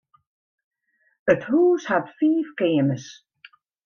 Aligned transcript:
It 1.33 1.43
hús 1.49 1.83
hat 1.89 2.07
fiif 2.21 2.49
keamers. 2.63 3.07